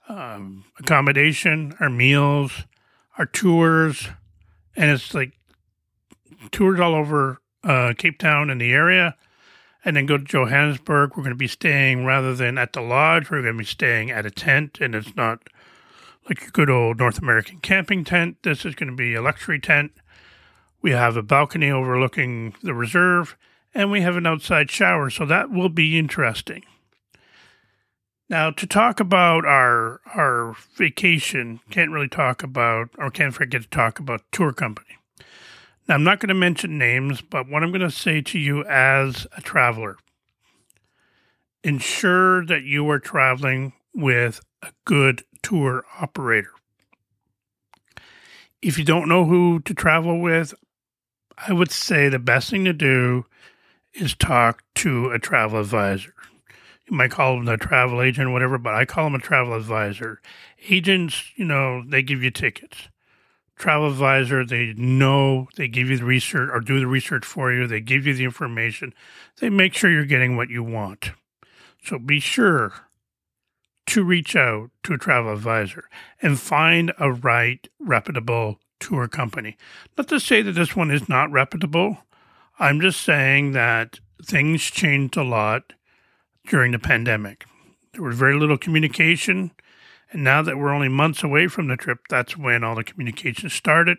um, 0.07 0.63
accommodation, 0.79 1.75
our 1.81 1.89
meals, 1.89 2.63
our 3.17 3.25
tours, 3.25 4.07
and 4.77 4.91
it's 4.91 5.13
like 5.13 5.34
tours 6.51 6.79
all 6.79 6.96
over 6.96 7.41
uh, 7.63 7.93
Cape 7.98 8.19
Town 8.19 8.50
and 8.50 8.62
the 8.62 8.72
area 8.72 9.15
and 9.88 9.96
then 9.96 10.06
go 10.06 10.17
to 10.17 10.24
Johannesburg. 10.25 11.12
We're 11.15 11.24
going 11.24 11.29
to 11.29 11.36
be 11.36 11.48
staying 11.48 12.03
rather 12.03 12.36
than 12.36 12.58
at 12.58 12.74
the 12.74 12.82
lodge, 12.82 13.32
we're 13.32 13.41
going 13.41 13.53
to 13.53 13.58
be 13.58 13.63
staying 13.63 14.12
at 14.12 14.25
a 14.25 14.29
tent, 14.29 14.79
and 14.82 14.94
it's 14.94 15.15
not 15.15 15.48
like 16.27 16.41
your 16.41 16.51
good 16.51 16.70
old 16.70 17.00
North 17.00 17.20
American 17.20 17.62
camping 17.62 18.03
tent. 18.03 18.36
This 18.44 18.65
is 18.65 18.75
going 18.75 18.89
to 18.89 18.96
be 18.96 19.15
a 19.15 19.22
luxury 19.22 19.62
tent. 19.62 19.94
We 20.82 20.91
have 20.91 21.15
a 21.15 21.24
balcony 21.24 21.72
overlooking 21.72 22.53
the 22.62 22.74
reserve, 22.74 23.38
and 23.74 23.89
we 23.89 24.01
have 24.01 24.17
an 24.17 24.27
outside 24.27 24.70
shower, 24.70 25.10
so 25.10 25.25
that 25.25 25.51
will 25.51 25.70
be 25.70 25.98
interesting. 25.98 26.65
Now, 28.29 28.51
to 28.51 28.67
talk 28.67 29.00
about 29.00 29.46
our 29.46 30.01
our 30.13 30.58
vacation, 30.75 31.62
can't 31.72 31.91
really 31.91 32.10
talk 32.10 32.44
about 32.44 32.89
or 32.98 33.10
can't 33.10 33.34
forget 33.34 33.62
to 33.62 33.70
talk 33.70 34.00
about 34.00 34.29
tour 34.34 34.51
company. 34.51 34.96
Now, 35.88 35.96
I'm 35.96 36.03
not 36.03 36.20
going 36.20 36.27
to 36.29 36.34
mention 36.34 36.77
names, 36.77 37.22
but 37.22 37.48
what 37.48 37.63
I'm 37.63 37.72
going 37.72 37.82
to 37.82 37.91
say 37.91 38.22
to 38.22 38.39
you 38.39 38.65
as 38.65 39.25
a 39.38 39.41
traveler 39.41 39.96
ensure 41.63 42.46
that 42.46 42.63
you 42.63 42.89
are 42.89 43.00
traveling 43.00 43.74
with 43.94 44.41
a 44.62 44.72
good 44.86 45.24
tour 45.41 45.86
operator. 46.00 46.51
If 48.62 48.77
you 48.77 48.84
don't 48.84 49.08
know 49.08 49.25
who 49.25 49.60
to 49.62 49.74
travel 49.74 50.20
with, 50.20 50.53
I 51.38 51.53
would 51.53 51.72
say 51.72 52.10
the 52.10 52.20
best 52.20 52.50
thing 52.50 52.65
to 52.65 52.74
do 52.74 53.25
is 53.94 54.13
talk 54.13 54.63
to 54.75 55.10
a 55.12 55.20
travel 55.20 55.60
advisor. 55.60 56.13
You 56.89 56.98
might 56.98 57.12
call 57.12 57.38
them 57.38 57.48
a 57.48 57.58
travel 57.58 58.01
agent 58.01 58.27
or 58.27 58.32
whatever, 58.32 58.58
but 58.58 58.74
I 58.74 58.86
call 58.86 59.06
them 59.06 59.15
a 59.15 59.20
travel 59.20 59.53
advisor. 59.53 60.22
Agents, 60.70 61.32
you 61.36 61.46
know, 61.46 61.84
they 61.86 62.01
give 62.01 62.24
you 62.24 62.32
tickets 62.32 62.89
travel 63.57 63.89
advisor. 63.89 64.45
They 64.45 64.73
know, 64.73 65.47
they 65.55 65.67
give 65.67 65.89
you 65.89 65.97
the 65.97 66.05
research 66.05 66.49
or 66.51 66.59
do 66.59 66.79
the 66.79 66.87
research 66.87 67.25
for 67.25 67.51
you. 67.51 67.67
They 67.67 67.81
give 67.81 68.07
you 68.07 68.13
the 68.13 68.23
information. 68.23 68.93
They 69.39 69.49
make 69.49 69.73
sure 69.73 69.91
you're 69.91 70.05
getting 70.05 70.37
what 70.37 70.49
you 70.49 70.63
want. 70.63 71.11
So 71.83 71.99
be 71.99 72.19
sure 72.19 72.73
to 73.87 74.03
reach 74.03 74.35
out 74.35 74.69
to 74.83 74.93
a 74.93 74.97
travel 74.97 75.31
advisor 75.31 75.85
and 76.21 76.39
find 76.39 76.93
a 76.99 77.11
right, 77.11 77.67
reputable 77.79 78.59
tour 78.79 79.07
company. 79.07 79.57
Not 79.97 80.07
to 80.09 80.19
say 80.19 80.41
that 80.41 80.51
this 80.51 80.75
one 80.75 80.91
is 80.91 81.09
not 81.09 81.31
reputable. 81.31 81.99
I'm 82.59 82.81
just 82.81 83.01
saying 83.01 83.53
that 83.53 83.99
things 84.23 84.63
changed 84.63 85.15
a 85.17 85.23
lot 85.23 85.73
during 86.47 86.71
the 86.73 86.79
pandemic. 86.79 87.45
There 87.93 88.03
was 88.03 88.17
very 88.17 88.37
little 88.37 88.57
communication 88.57 89.51
and 90.11 90.23
now 90.23 90.41
that 90.41 90.57
we're 90.57 90.73
only 90.73 90.89
months 90.89 91.23
away 91.23 91.47
from 91.47 91.67
the 91.67 91.77
trip, 91.77 91.99
that's 92.09 92.37
when 92.37 92.63
all 92.63 92.75
the 92.75 92.83
communication 92.83 93.49
started. 93.49 93.97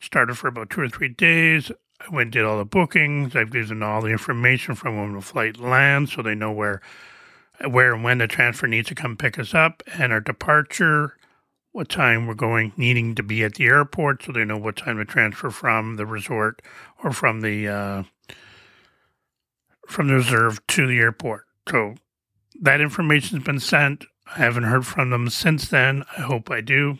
Started 0.00 0.36
for 0.36 0.48
about 0.48 0.70
two 0.70 0.82
or 0.82 0.88
three 0.88 1.08
days. 1.08 1.72
I 2.00 2.14
went 2.14 2.32
did 2.32 2.44
all 2.44 2.58
the 2.58 2.64
bookings. 2.64 3.34
I've 3.34 3.52
given 3.52 3.82
all 3.82 4.02
the 4.02 4.10
information 4.10 4.74
from 4.74 4.96
when 4.96 5.14
the 5.14 5.20
flight 5.20 5.58
lands 5.58 6.12
so 6.12 6.22
they 6.22 6.34
know 6.34 6.52
where 6.52 6.82
where 7.68 7.94
and 7.94 8.02
when 8.02 8.18
the 8.18 8.26
transfer 8.26 8.66
needs 8.66 8.88
to 8.88 8.94
come 8.94 9.16
pick 9.16 9.38
us 9.38 9.54
up 9.54 9.82
and 9.96 10.12
our 10.12 10.20
departure, 10.20 11.16
what 11.72 11.88
time 11.88 12.26
we're 12.26 12.34
going 12.34 12.72
needing 12.76 13.14
to 13.14 13.22
be 13.22 13.44
at 13.44 13.54
the 13.54 13.64
airport 13.66 14.22
so 14.22 14.32
they 14.32 14.44
know 14.44 14.58
what 14.58 14.76
time 14.76 14.96
to 14.98 15.04
transfer 15.04 15.50
from 15.50 15.96
the 15.96 16.06
resort 16.06 16.60
or 17.02 17.12
from 17.12 17.40
the 17.40 17.68
uh, 17.68 18.02
from 19.86 20.08
the 20.08 20.14
reserve 20.14 20.64
to 20.66 20.86
the 20.86 20.98
airport. 20.98 21.46
So 21.68 21.94
that 22.60 22.80
information's 22.80 23.44
been 23.44 23.60
sent. 23.60 24.04
I 24.26 24.38
haven't 24.38 24.64
heard 24.64 24.86
from 24.86 25.10
them 25.10 25.28
since 25.28 25.68
then. 25.68 26.04
I 26.16 26.22
hope 26.22 26.50
I 26.50 26.60
do. 26.60 26.98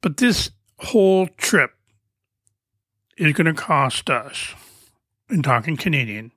But 0.00 0.16
this 0.16 0.50
whole 0.78 1.26
trip 1.36 1.72
is 3.16 3.32
going 3.34 3.46
to 3.46 3.54
cost 3.54 4.08
us, 4.08 4.54
in 5.28 5.42
talking 5.42 5.76
Canadian, 5.76 6.32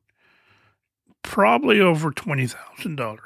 probably 1.22 1.80
over 1.80 2.12
$20,000. 2.12 3.20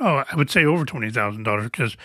Oh, 0.00 0.24
I 0.30 0.36
would 0.36 0.50
say 0.50 0.64
over 0.64 0.84
$20,000 0.84 1.64
because 1.64 1.96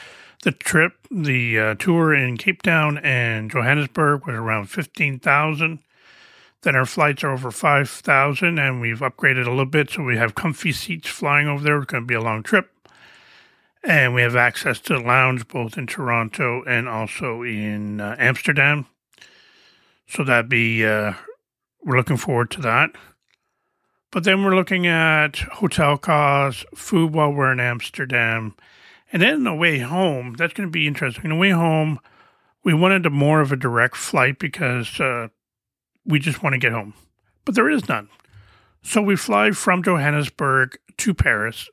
the 0.43 0.51
trip, 0.51 0.93
the 1.12 1.60
uh, 1.60 1.75
tour 1.75 2.13
in 2.13 2.38
Cape 2.38 2.63
Town 2.63 2.98
and 3.00 3.51
Johannesburg 3.51 4.25
was 4.25 4.36
around 4.36 4.65
15000 4.67 5.79
then 6.63 6.75
our 6.75 6.86
flights 6.86 7.24
are 7.24 7.32
over 7.32 7.51
5,000 7.51 8.58
and 8.58 8.82
we've 8.82 9.00
upgraded 9.00 9.46
a 9.46 9.50
little 9.50 9.65
bit. 9.65 9.91
So 9.91 10.03
we 10.03 10.17
have 10.17 10.34
comfy 10.34 10.72
seats 10.72 11.10
flying 11.10 11.48
over 11.48 11.63
there. 11.63 11.77
It's 11.77 11.86
going 11.86 12.03
to 12.03 12.08
be 12.08 12.13
a 12.15 12.22
long 12.22 12.41
trip. 12.41 12.72
And 13.84 14.13
we 14.13 14.22
have 14.22 14.38
access 14.38 14.79
to 14.82 14.93
the 14.93 15.01
lounge 15.01 15.48
both 15.50 15.77
in 15.77 15.88
Toronto 15.88 16.63
and 16.63 16.88
also 16.88 17.41
in 17.41 18.00
uh, 18.00 18.15
Amsterdam. 18.17 18.86
So 20.08 20.24
that'd 20.24 20.50
be, 20.50 20.86
uh, 20.86 21.13
we're 21.84 21.98
looking 21.98 22.17
forward 22.17 22.50
to 22.51 22.62
that. 22.62 22.91
But 24.10 24.24
then 24.24 24.43
we're 24.43 24.55
looking 24.55 24.88
at 24.88 25.38
hotel 25.38 25.98
costs, 25.98 26.63
food 26.74 27.13
while 27.13 27.34
we're 27.34 27.51
in 27.51 27.60
Amsterdam. 27.60 28.55
And 29.12 29.22
then 29.22 29.34
on 29.34 29.43
the 29.43 29.53
way 29.53 29.79
home, 29.79 30.36
that's 30.38 30.53
going 30.53 30.70
to 30.70 30.72
be 30.72 30.88
interesting. 30.88 31.25
On 31.25 31.29
the 31.32 31.36
way 31.36 31.50
home, 31.50 32.00
we 32.63 32.74
wanted 32.74 33.05
a 33.05 33.10
more 33.10 33.41
of 33.41 33.51
a 33.51 33.58
direct 33.58 33.98
flight 33.98 34.39
because 34.39 35.00
uh, 35.01 35.27
we 36.06 36.20
just 36.20 36.44
want 36.44 36.54
to 36.54 36.60
get 36.60 36.72
home. 36.72 36.94
But 37.46 37.56
there 37.56 37.70
is 37.70 37.88
none. 37.88 38.10
So 38.82 39.02
we 39.02 39.16
fly 39.16 39.52
from 39.52 39.84
Johannesburg 39.84 40.78
to 40.98 41.14
Paris 41.14 41.70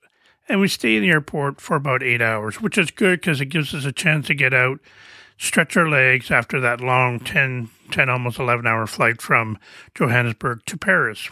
and 0.51 0.61
we 0.61 0.69
stay 0.69 0.97
in 0.97 1.03
the 1.03 1.11
airport 1.11 1.61
for 1.61 1.77
about 1.77 2.03
eight 2.03 2.21
hours, 2.21 2.61
which 2.61 2.77
is 2.77 2.91
good 2.91 3.21
because 3.21 3.41
it 3.41 3.47
gives 3.47 3.73
us 3.73 3.85
a 3.85 3.93
chance 3.93 4.27
to 4.27 4.35
get 4.35 4.53
out, 4.53 4.81
stretch 5.39 5.77
our 5.77 5.89
legs 5.89 6.31
after 6.31 6.61
that 6.61 6.81
long 6.81 7.21
10, 7.21 7.71
10 7.91 8.09
almost 8.09 8.39
11 8.39 8.67
hour 8.67 8.87
flight 8.87 9.23
from 9.23 9.59
Johannesburg 9.95 10.65
to 10.67 10.77
Paris. 10.77 11.29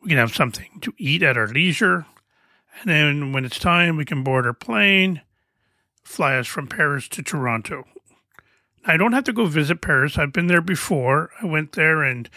We 0.00 0.10
can 0.10 0.18
have 0.18 0.34
something 0.34 0.78
to 0.82 0.94
eat 0.96 1.24
at 1.24 1.36
our 1.36 1.48
leisure. 1.48 2.06
And 2.80 2.90
then 2.90 3.32
when 3.32 3.44
it's 3.44 3.58
time, 3.58 3.96
we 3.96 4.04
can 4.04 4.22
board 4.22 4.46
our 4.46 4.52
plane, 4.52 5.22
fly 6.04 6.36
us 6.36 6.46
from 6.46 6.68
Paris 6.68 7.08
to 7.08 7.22
Toronto. 7.22 7.84
I 8.86 8.96
don't 8.96 9.12
have 9.12 9.24
to 9.24 9.32
go 9.32 9.46
visit 9.46 9.80
Paris. 9.80 10.16
I've 10.16 10.32
been 10.32 10.46
there 10.46 10.60
before. 10.60 11.30
I 11.42 11.46
went 11.46 11.72
there 11.72 12.02
and 12.02 12.30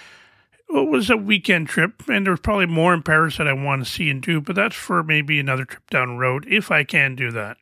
it 0.70 0.88
was 0.88 1.10
a 1.10 1.18
weekend 1.18 1.68
trip, 1.68 2.04
and 2.08 2.26
there's 2.26 2.40
probably 2.42 2.68
more 2.68 2.94
in 2.94 3.02
Paris 3.02 3.38
that 3.38 3.48
I 3.48 3.54
want 3.54 3.84
to 3.84 3.92
see 3.92 4.10
and 4.10 4.22
do, 4.22 4.40
but 4.40 4.56
that's 4.56 4.76
for 4.76 5.02
maybe 5.02 5.40
another 5.40 5.66
trip 5.66 5.90
down 5.90 6.10
the 6.10 6.20
road 6.20 6.46
if 6.48 6.70
I 6.70 6.84
can 6.84 7.16
do 7.16 7.32
that. 7.32 7.58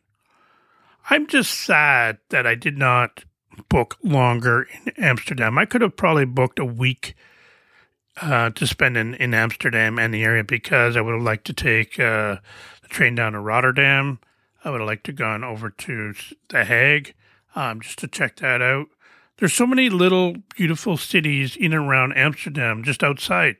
I'm 1.09 1.25
just 1.27 1.51
sad 1.51 2.17
that 2.29 2.45
I 2.45 2.55
did 2.55 2.77
not 2.77 3.23
book 3.69 3.97
longer 4.03 4.67
in 4.85 4.91
Amsterdam. 4.97 5.57
I 5.57 5.65
could 5.65 5.81
have 5.81 5.95
probably 5.95 6.25
booked 6.25 6.59
a 6.59 6.65
week 6.65 7.15
uh, 8.21 8.49
to 8.49 8.67
spend 8.67 8.97
in, 8.97 9.13
in 9.15 9.33
Amsterdam 9.33 9.97
and 9.97 10.13
the 10.13 10.23
area 10.23 10.43
because 10.43 10.97
I 10.97 11.01
would 11.01 11.13
have 11.13 11.23
liked 11.23 11.45
to 11.47 11.53
take 11.53 11.97
uh, 11.99 12.37
the 12.81 12.87
train 12.89 13.15
down 13.15 13.33
to 13.33 13.39
Rotterdam. 13.39 14.19
I 14.65 14.69
would 14.69 14.81
have 14.81 14.87
liked 14.87 15.05
to 15.05 15.13
gone 15.13 15.45
over 15.45 15.69
to 15.69 16.13
The 16.49 16.65
Hague 16.65 17.13
um, 17.57 17.81
just 17.81 17.97
to 17.99 18.07
check 18.07 18.35
that 18.37 18.61
out. 18.61 18.85
There's 19.37 19.53
so 19.53 19.65
many 19.65 19.89
little 19.89 20.35
beautiful 20.55 20.95
cities 20.95 21.55
in 21.55 21.73
and 21.73 21.87
around 21.87 22.13
Amsterdam, 22.13 22.83
just 22.83 23.03
outside. 23.03 23.55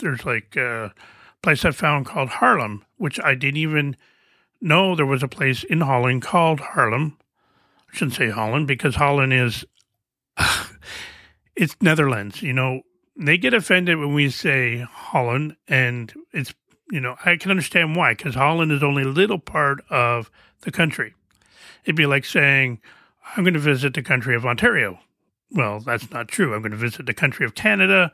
There's 0.00 0.24
like 0.24 0.56
a 0.56 0.94
place 1.42 1.64
I 1.64 1.70
found 1.70 2.06
called 2.06 2.30
Haarlem, 2.30 2.82
which 2.96 3.20
I 3.22 3.34
didn't 3.34 3.58
even 3.58 3.96
know 4.60 4.94
there 4.94 5.04
was 5.04 5.22
a 5.22 5.28
place 5.28 5.64
in 5.64 5.82
Holland 5.82 6.22
called 6.22 6.60
Haarlem. 6.60 7.16
I 7.92 7.96
shouldn't 7.96 8.16
say 8.16 8.30
Holland 8.30 8.66
because 8.66 8.94
Holland 8.94 9.34
is 9.34 9.66
it's 11.56 11.76
Netherlands. 11.82 12.40
You 12.40 12.54
know, 12.54 12.80
they 13.16 13.36
get 13.36 13.52
offended 13.52 13.98
when 13.98 14.14
we 14.14 14.30
say 14.30 14.78
Holland, 14.78 15.56
and 15.68 16.12
it's 16.32 16.54
you 16.90 17.00
know 17.00 17.16
I 17.22 17.36
can 17.36 17.50
understand 17.50 17.96
why 17.96 18.14
because 18.14 18.34
Holland 18.34 18.72
is 18.72 18.82
only 18.82 19.02
a 19.02 19.08
little 19.08 19.38
part 19.38 19.84
of 19.90 20.30
the 20.62 20.70
country. 20.70 21.14
It'd 21.84 21.96
be 21.96 22.06
like 22.06 22.24
saying 22.24 22.80
I'm 23.36 23.44
going 23.44 23.54
to 23.54 23.60
visit 23.60 23.94
the 23.94 24.02
country 24.02 24.34
of 24.34 24.44
Ontario. 24.44 24.98
Well, 25.50 25.80
that's 25.80 26.10
not 26.10 26.28
true. 26.28 26.54
I'm 26.54 26.62
going 26.62 26.72
to 26.72 26.78
visit 26.78 27.06
the 27.06 27.14
country 27.14 27.44
of 27.44 27.54
Canada, 27.54 28.12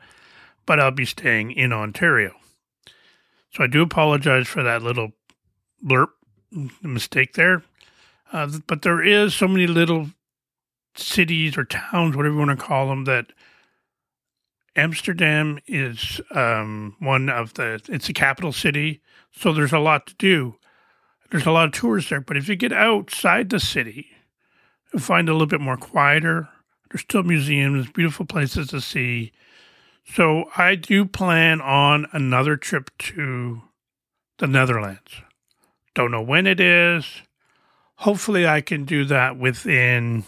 but 0.65 0.79
I'll 0.79 0.91
be 0.91 1.05
staying 1.05 1.51
in 1.51 1.71
Ontario. 1.73 2.33
So 3.53 3.63
I 3.63 3.67
do 3.67 3.81
apologize 3.81 4.47
for 4.47 4.61
that 4.63 4.83
little 4.83 5.13
blurb 5.83 6.09
mistake 6.81 7.33
there. 7.33 7.63
Uh, 8.31 8.49
but 8.67 8.83
there 8.83 9.03
is 9.03 9.33
so 9.33 9.47
many 9.47 9.67
little 9.67 10.11
cities 10.95 11.57
or 11.57 11.65
towns, 11.65 12.15
whatever 12.15 12.35
you 12.35 12.39
want 12.39 12.57
to 12.57 12.65
call 12.65 12.87
them, 12.87 13.05
that 13.05 13.27
Amsterdam 14.75 15.59
is 15.67 16.21
um, 16.31 16.95
one 16.99 17.29
of 17.29 17.55
the. 17.55 17.81
It's 17.89 18.09
a 18.09 18.13
capital 18.13 18.51
city, 18.51 19.01
so 19.31 19.51
there's 19.51 19.73
a 19.73 19.79
lot 19.79 20.07
to 20.07 20.15
do. 20.15 20.55
There's 21.31 21.45
a 21.45 21.51
lot 21.51 21.65
of 21.65 21.73
tours 21.73 22.09
there, 22.09 22.21
but 22.21 22.37
if 22.37 22.47
you 22.47 22.55
get 22.55 22.73
outside 22.73 23.49
the 23.49 23.59
city, 23.59 24.07
find 24.97 25.29
a 25.29 25.33
little 25.33 25.47
bit 25.47 25.61
more 25.61 25.77
quieter. 25.77 26.49
There's 26.89 27.01
still 27.01 27.23
museums, 27.23 27.89
beautiful 27.91 28.25
places 28.25 28.67
to 28.69 28.81
see. 28.81 29.31
So 30.13 30.45
I 30.57 30.75
do 30.75 31.05
plan 31.05 31.61
on 31.61 32.07
another 32.11 32.57
trip 32.57 32.89
to 32.99 33.61
the 34.39 34.47
Netherlands. 34.47 35.21
Don't 35.93 36.11
know 36.11 36.21
when 36.21 36.47
it 36.47 36.59
is. 36.59 37.21
Hopefully, 37.97 38.47
I 38.47 38.61
can 38.61 38.85
do 38.85 39.05
that 39.05 39.37
within 39.37 40.23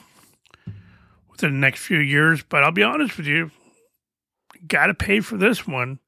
within 1.30 1.54
the 1.54 1.60
next 1.60 1.86
few 1.86 2.00
years. 2.00 2.44
But 2.44 2.64
I'll 2.64 2.72
be 2.72 2.84
honest 2.84 3.18
with 3.18 3.26
you, 3.26 3.50
got 4.68 4.88
to 4.88 4.94
pay 4.94 5.22
for 5.22 5.38
this 5.38 5.66
one. 5.66 6.00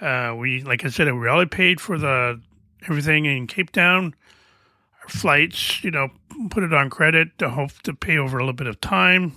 Uh, 0.00 0.34
we, 0.38 0.62
like 0.62 0.84
I 0.84 0.88
said, 0.88 1.06
we 1.06 1.28
already 1.28 1.48
paid 1.48 1.80
for 1.80 1.98
the 1.98 2.40
everything 2.88 3.24
in 3.24 3.46
Cape 3.46 3.72
Town. 3.72 4.14
Flights, 5.08 5.82
you 5.84 5.90
know, 5.90 6.08
put 6.50 6.62
it 6.62 6.72
on 6.72 6.90
credit 6.90 7.38
to 7.38 7.50
hope 7.50 7.82
to 7.82 7.94
pay 7.94 8.18
over 8.18 8.38
a 8.38 8.40
little 8.40 8.52
bit 8.52 8.66
of 8.66 8.80
time. 8.80 9.32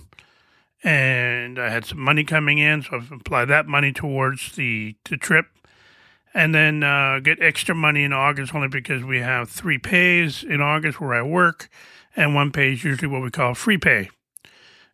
And 0.82 1.58
I 1.58 1.68
had 1.68 1.84
some 1.84 2.00
money 2.00 2.24
coming 2.24 2.58
in, 2.58 2.82
so 2.82 2.96
I've 2.96 3.12
applied 3.12 3.46
that 3.46 3.66
money 3.66 3.92
towards 3.92 4.52
the, 4.52 4.96
the 5.08 5.16
trip 5.16 5.46
and 6.32 6.54
then 6.54 6.82
uh, 6.82 7.20
get 7.20 7.42
extra 7.42 7.74
money 7.74 8.04
in 8.04 8.12
August 8.12 8.54
only 8.54 8.68
because 8.68 9.02
we 9.02 9.18
have 9.18 9.50
three 9.50 9.78
pays 9.78 10.42
in 10.42 10.60
August 10.60 11.00
where 11.00 11.14
I 11.14 11.22
work, 11.22 11.68
and 12.16 12.34
one 12.34 12.52
pay 12.52 12.72
is 12.72 12.84
usually 12.84 13.08
what 13.08 13.22
we 13.22 13.30
call 13.30 13.54
free 13.54 13.78
pay. 13.78 14.10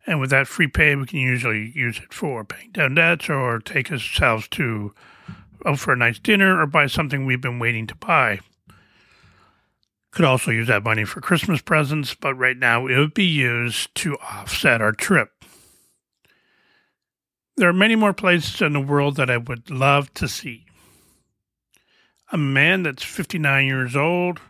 And 0.05 0.19
with 0.19 0.29
that 0.29 0.47
free 0.47 0.67
pay, 0.67 0.95
we 0.95 1.05
can 1.05 1.19
usually 1.19 1.71
use 1.75 1.99
it 1.99 2.13
for 2.13 2.43
paying 2.43 2.71
down 2.71 2.95
debts 2.95 3.29
or 3.29 3.59
take 3.59 3.91
ourselves 3.91 4.47
to 4.49 4.93
out 5.65 5.79
for 5.79 5.93
a 5.93 5.97
nice 5.97 6.19
dinner 6.19 6.61
or 6.61 6.65
buy 6.65 6.87
something 6.87 7.25
we've 7.25 7.41
been 7.41 7.59
waiting 7.59 7.87
to 7.87 7.95
buy. 7.95 8.39
Could 10.17 10.25
also 10.25 10.49
use 10.49 10.65
that 10.65 10.83
money 10.83 11.05
for 11.05 11.21
Christmas 11.21 11.61
presents, 11.61 12.15
but 12.15 12.33
right 12.33 12.57
now 12.57 12.87
it 12.87 12.97
would 12.97 13.13
be 13.13 13.23
used 13.23 13.93
to 13.97 14.17
offset 14.17 14.81
our 14.81 14.91
trip. 14.91 15.29
There 17.55 17.69
are 17.69 17.73
many 17.73 17.95
more 17.95 18.13
places 18.13 18.59
in 18.63 18.73
the 18.73 18.79
world 18.79 19.17
that 19.17 19.29
I 19.29 19.37
would 19.37 19.69
love 19.69 20.11
to 20.15 20.27
see 20.27 20.65
a 22.31 22.37
man 22.37 22.81
that's 22.81 23.03
59 23.03 23.67
years 23.67 23.95
old. 23.95 24.41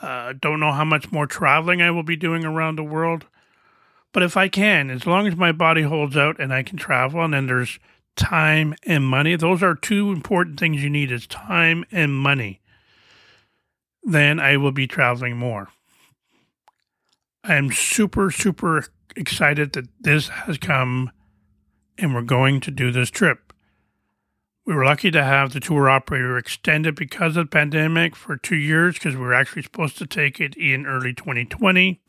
Uh, 0.00 0.32
don't 0.40 0.58
know 0.58 0.72
how 0.72 0.86
much 0.86 1.12
more 1.12 1.26
traveling 1.26 1.82
I 1.82 1.90
will 1.90 2.02
be 2.02 2.16
doing 2.16 2.46
around 2.46 2.76
the 2.76 2.82
world. 2.82 3.26
But 4.14 4.22
if 4.22 4.38
I 4.38 4.48
can, 4.48 4.88
as 4.88 5.06
long 5.06 5.26
as 5.26 5.36
my 5.36 5.52
body 5.52 5.82
holds 5.82 6.16
out 6.16 6.40
and 6.40 6.50
I 6.50 6.62
can 6.62 6.78
travel, 6.78 7.22
and 7.22 7.34
then 7.34 7.46
there's 7.46 7.78
time 8.16 8.74
and 8.84 9.04
money, 9.04 9.36
those 9.36 9.62
are 9.62 9.74
two 9.74 10.12
important 10.12 10.58
things 10.58 10.82
you 10.82 10.88
need 10.88 11.12
is 11.12 11.26
time 11.26 11.84
and 11.92 12.14
money. 12.14 12.62
Then 14.02 14.40
I 14.40 14.56
will 14.56 14.72
be 14.72 14.86
traveling 14.86 15.36
more. 15.36 15.68
I 17.44 17.54
am 17.56 17.70
super, 17.72 18.30
super 18.30 18.84
excited 19.16 19.72
that 19.72 19.88
this 20.00 20.28
has 20.28 20.58
come 20.58 21.10
and 21.98 22.14
we're 22.14 22.22
going 22.22 22.60
to 22.60 22.70
do 22.70 22.90
this 22.90 23.10
trip. 23.10 23.52
We 24.66 24.74
were 24.74 24.84
lucky 24.84 25.10
to 25.10 25.24
have 25.24 25.52
the 25.52 25.60
tour 25.60 25.88
operator 25.88 26.38
extended 26.38 26.94
because 26.94 27.36
of 27.36 27.46
the 27.46 27.50
pandemic 27.50 28.14
for 28.14 28.36
two 28.36 28.56
years 28.56 28.94
because 28.94 29.16
we 29.16 29.22
were 29.22 29.34
actually 29.34 29.62
supposed 29.62 29.98
to 29.98 30.06
take 30.06 30.40
it 30.40 30.54
in 30.54 30.86
early 30.86 31.12
2020. 31.14 32.00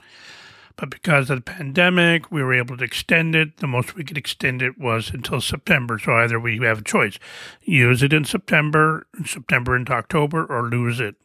But 0.75 0.89
because 0.89 1.29
of 1.29 1.37
the 1.37 1.51
pandemic, 1.51 2.31
we 2.31 2.41
were 2.43 2.53
able 2.53 2.77
to 2.77 2.83
extend 2.83 3.35
it. 3.35 3.57
The 3.57 3.67
most 3.67 3.95
we 3.95 4.03
could 4.03 4.17
extend 4.17 4.61
it 4.61 4.77
was 4.77 5.11
until 5.11 5.41
September. 5.41 5.99
So 5.99 6.13
either 6.13 6.39
we 6.39 6.57
have 6.59 6.79
a 6.79 6.83
choice 6.83 7.19
use 7.61 8.03
it 8.03 8.13
in 8.13 8.25
September, 8.25 9.05
September 9.25 9.75
into 9.75 9.93
October, 9.93 10.45
or 10.45 10.63
lose 10.63 10.99
it. 10.99 11.15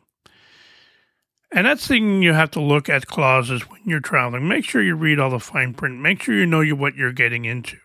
And 1.56 1.66
that's 1.66 1.88
the 1.88 1.94
thing 1.94 2.22
you 2.22 2.34
have 2.34 2.50
to 2.50 2.60
look 2.60 2.90
at 2.90 3.06
clauses 3.06 3.62
when 3.62 3.80
you're 3.86 3.98
traveling. 3.98 4.46
Make 4.46 4.66
sure 4.66 4.82
you 4.82 4.94
read 4.94 5.18
all 5.18 5.30
the 5.30 5.40
fine 5.40 5.72
print. 5.72 5.98
Make 5.98 6.20
sure 6.22 6.34
you 6.34 6.44
know 6.44 6.62
what 6.74 6.96
you're 6.96 7.12
getting 7.12 7.46
into. 7.46 7.78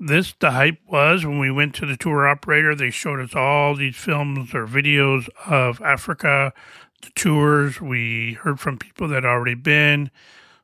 This 0.00 0.32
the 0.40 0.52
hype 0.52 0.78
was 0.90 1.26
when 1.26 1.38
we 1.40 1.50
went 1.50 1.74
to 1.74 1.84
the 1.84 1.96
tour 1.96 2.26
operator 2.26 2.74
they 2.74 2.88
showed 2.88 3.20
us 3.20 3.34
all 3.34 3.74
these 3.74 3.96
films 3.96 4.54
or 4.54 4.66
videos 4.66 5.28
of 5.44 5.82
africa 5.82 6.54
the 7.02 7.10
tours. 7.10 7.82
We 7.82 8.34
heard 8.34 8.60
from 8.60 8.78
people 8.78 9.08
that 9.08 9.16
had 9.16 9.24
already 9.26 9.54
been. 9.54 10.10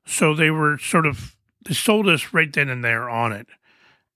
So 0.06 0.34
they 0.34 0.50
were 0.50 0.78
sort 0.78 1.04
of 1.04 1.36
they 1.66 1.74
sold 1.74 2.08
us 2.08 2.32
right 2.32 2.50
then 2.50 2.70
and 2.70 2.82
there 2.82 3.10
on 3.10 3.32
it. 3.32 3.46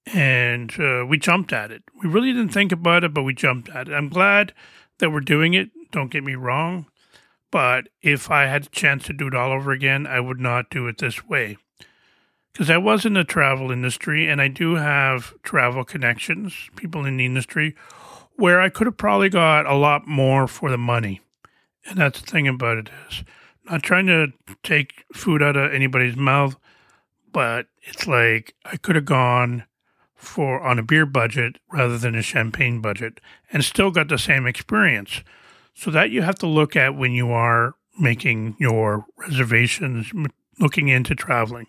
And 0.07 0.73
uh, 0.81 1.05
we 1.07 1.19
jumped 1.19 1.53
at 1.53 1.71
it. 1.71 1.83
We 2.03 2.09
really 2.09 2.33
didn't 2.33 2.55
think 2.55 2.73
about 2.73 3.05
it 3.05 3.13
but 3.13 3.25
we 3.25 3.35
jumped 3.35 3.69
at 3.69 3.89
it. 3.89 3.93
I'm 3.93 4.09
glad 4.09 4.55
that 5.01 5.11
we're 5.11 5.21
doing 5.21 5.53
it. 5.53 5.69
Don't 5.93 6.11
get 6.11 6.25
me 6.25 6.35
wrong 6.35 6.87
but 7.51 7.89
if 8.03 8.31
i 8.31 8.45
had 8.45 8.67
a 8.67 8.71
chance 8.71 9.05
to 9.05 9.13
do 9.13 9.29
it 9.29 9.35
all 9.35 9.53
over 9.53 9.73
again 9.73 10.07
i 10.07 10.21
would 10.21 10.41
not 10.41 10.71
do 10.71 10.87
it 10.87 10.99
this 10.99 11.27
way 11.27 11.57
because 12.59 12.71
I 12.71 12.77
was 12.77 13.07
in 13.07 13.13
the 13.13 13.23
travel 13.23 13.71
industry 13.71 14.27
and 14.27 14.43
I 14.43 14.49
do 14.49 14.75
have 14.75 15.33
travel 15.45 15.85
connections, 15.85 16.69
people 16.75 17.05
in 17.05 17.17
the 17.17 17.25
industry, 17.25 17.77
where 18.35 18.61
I 18.61 18.69
could 18.69 18.89
have 18.89 18.97
probably 18.97 19.29
got 19.29 19.65
a 19.65 19.77
lot 19.77 20.09
more 20.09 20.49
for 20.49 20.69
the 20.69 20.77
money. 20.77 21.21
And 21.87 21.99
that's 21.99 22.21
the 22.21 22.27
thing 22.27 22.49
about 22.49 22.79
it 22.79 22.91
is 23.09 23.23
not 23.65 23.85
trying 23.85 24.09
to 24.09 24.33
take 24.65 25.05
food 25.15 25.41
out 25.41 25.57
of 25.57 25.73
anybody's 25.73 26.17
mouth, 26.17 26.57
but 27.33 27.67
it's 27.83 28.09
like 28.09 28.57
I 28.65 28.77
could 28.77 28.97
have 28.97 29.05
gone 29.05 29.63
for 30.17 30.61
on 30.61 30.81
a 30.81 30.83
beer 30.83 31.07
budget 31.07 31.59
rather 31.73 31.97
than 31.97 32.17
a 32.17 32.23
champagne 32.23 32.81
budget 32.81 33.21
and 33.53 33.65
still 33.65 33.93
got 33.93 34.09
the 34.09 34.19
same 34.19 34.49
experience. 34.49 35.23
So 35.79 35.93
that 35.93 36.11
you 36.11 36.23
have 36.23 36.35
to 36.41 36.49
look 36.49 36.75
at 36.75 36.97
when 36.97 37.13
you 37.13 37.31
are 37.31 37.77
making 37.97 38.57
your 38.59 39.07
reservations, 39.17 40.11
looking 40.59 40.89
into 40.89 41.15
traveling 41.15 41.69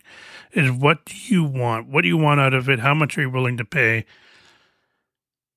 is 0.52 0.72
what 0.72 1.06
do 1.06 1.14
you 1.16 1.44
want? 1.44 1.90
What 1.90 2.02
do 2.02 2.08
you 2.08 2.18
want 2.18 2.40
out 2.40 2.56
of 2.56 2.68
it? 2.68 2.80
How 2.80 2.96
much 2.96 3.16
are 3.20 3.22
you 3.22 3.30
willing 3.30 3.56
to 3.58 3.66
pay? 3.66 4.06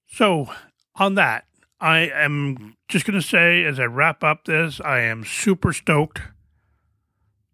So, 0.07 0.51
on 0.97 1.15
that, 1.15 1.47
I 1.81 2.01
am 2.01 2.77
just 2.89 3.07
going 3.07 3.19
to 3.19 3.27
say 3.27 3.65
as 3.65 3.81
I 3.81 3.87
wrap 3.87 4.23
up 4.23 4.45
this, 4.45 4.83
I 4.85 5.01
am 5.01 5.25
super 5.25 5.73
stoked 5.73 6.21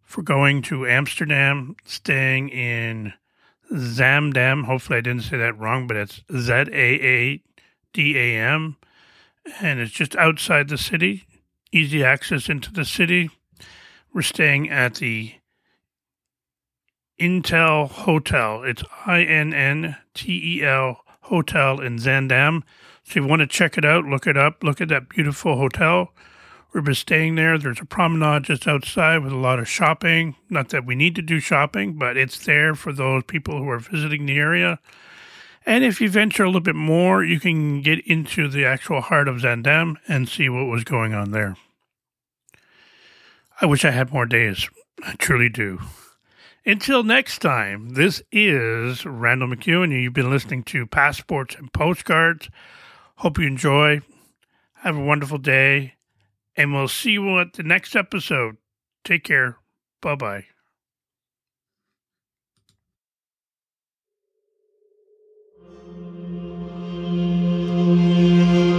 for 0.02 0.22
going 0.22 0.62
to 0.62 0.84
Amsterdam, 0.84 1.76
staying 1.84 2.48
in 2.48 3.12
Zaandam. 3.72 4.64
Hopefully, 4.64 4.98
I 4.98 5.02
didn't 5.02 5.22
say 5.22 5.36
that 5.36 5.56
wrong, 5.56 5.86
but 5.86 5.96
it's 5.96 6.22
Z 6.36 6.52
A 6.52 6.64
A 6.66 7.42
D 7.92 8.18
A 8.18 8.36
M. 8.36 8.78
And 9.60 9.80
it's 9.80 9.92
just 9.92 10.16
outside 10.16 10.68
the 10.68 10.78
city, 10.78 11.26
easy 11.72 12.04
access 12.04 12.48
into 12.48 12.72
the 12.72 12.84
city. 12.84 13.30
We're 14.12 14.22
staying 14.22 14.70
at 14.70 14.96
the 14.96 15.34
Inntel 17.20 17.90
Hotel. 17.90 18.62
It's 18.62 18.82
I 19.06 19.22
N 19.22 19.52
N 19.52 19.96
T 20.14 20.58
E 20.58 20.64
L 20.64 21.02
Hotel 21.22 21.80
in 21.80 21.98
Zaandam. 21.98 22.62
So 23.04 23.20
you 23.20 23.26
want 23.26 23.40
to 23.40 23.46
check 23.46 23.76
it 23.78 23.84
out, 23.84 24.04
look 24.04 24.26
it 24.26 24.36
up. 24.36 24.62
Look 24.62 24.80
at 24.80 24.88
that 24.88 25.08
beautiful 25.08 25.56
hotel. 25.56 26.12
We've 26.72 26.84
been 26.84 26.94
staying 26.94 27.36
there. 27.36 27.56
There's 27.56 27.80
a 27.80 27.86
promenade 27.86 28.44
just 28.44 28.68
outside 28.68 29.24
with 29.24 29.32
a 29.32 29.36
lot 29.36 29.58
of 29.58 29.68
shopping. 29.68 30.36
Not 30.50 30.68
that 30.68 30.84
we 30.84 30.94
need 30.94 31.14
to 31.14 31.22
do 31.22 31.40
shopping, 31.40 31.94
but 31.94 32.18
it's 32.18 32.44
there 32.44 32.74
for 32.74 32.92
those 32.92 33.24
people 33.26 33.58
who 33.58 33.68
are 33.70 33.78
visiting 33.78 34.26
the 34.26 34.36
area. 34.36 34.78
And 35.66 35.84
if 35.84 36.00
you 36.00 36.08
venture 36.08 36.44
a 36.44 36.46
little 36.46 36.60
bit 36.60 36.74
more, 36.74 37.22
you 37.22 37.38
can 37.40 37.82
get 37.82 38.06
into 38.06 38.48
the 38.48 38.64
actual 38.64 39.00
heart 39.00 39.28
of 39.28 39.36
Zaandam 39.36 39.96
and 40.06 40.28
see 40.28 40.48
what 40.48 40.66
was 40.66 40.84
going 40.84 41.14
on 41.14 41.30
there. 41.30 41.56
I 43.60 43.66
wish 43.66 43.84
I 43.84 43.90
had 43.90 44.12
more 44.12 44.26
days. 44.26 44.68
I 45.02 45.14
truly 45.14 45.48
do. 45.48 45.80
Until 46.64 47.02
next 47.02 47.38
time, 47.38 47.94
this 47.94 48.22
is 48.30 49.06
Randall 49.06 49.48
McEwen. 49.48 49.90
You've 49.90 50.12
been 50.12 50.30
listening 50.30 50.62
to 50.64 50.86
Passports 50.86 51.54
and 51.54 51.72
Postcards. 51.72 52.50
Hope 53.16 53.38
you 53.38 53.46
enjoy. 53.46 54.02
Have 54.82 54.96
a 54.96 55.04
wonderful 55.04 55.38
day. 55.38 55.94
And 56.56 56.74
we'll 56.74 56.88
see 56.88 57.12
you 57.12 57.38
at 57.38 57.54
the 57.54 57.62
next 57.62 57.96
episode. 57.96 58.56
Take 59.04 59.24
care. 59.24 59.56
Bye 60.02 60.16
bye. 60.16 60.57
Bye. 67.88 68.77